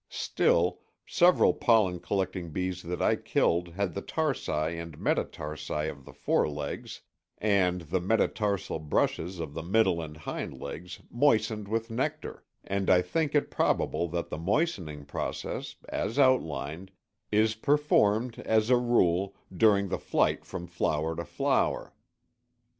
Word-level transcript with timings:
Still, 0.09 0.79
several 1.05 1.53
pollen 1.53 1.99
collecting 1.99 2.49
bees 2.49 2.81
that 2.81 3.03
I 3.03 3.15
killed 3.15 3.75
had 3.75 3.93
the 3.93 4.01
tarsi 4.01 4.51
and 4.79 4.97
metatarsi 4.97 5.87
of 5.91 6.05
the 6.05 6.11
forelegs 6.11 7.01
and 7.37 7.81
the 7.81 7.99
metatarsal 8.01 8.79
brushes 8.79 9.39
of 9.39 9.53
the 9.53 9.61
middle 9.61 10.01
and 10.01 10.17
hind 10.17 10.59
legs 10.59 11.01
moistened 11.11 11.67
with 11.67 11.91
nectar, 11.91 12.43
and 12.63 12.89
I 12.89 13.03
think 13.03 13.35
it 13.35 13.51
probable 13.51 14.07
that 14.07 14.31
the 14.31 14.39
moistening 14.39 15.05
process, 15.05 15.75
as 15.87 16.17
outlined, 16.17 16.89
is 17.31 17.53
performed, 17.53 18.39
as 18.39 18.71
a 18.71 18.77
rule, 18.77 19.35
during 19.55 19.89
the 19.89 19.99
flight 19.99 20.43
from 20.45 20.65
flower 20.65 21.15
to 21.15 21.25
flower. 21.25 21.93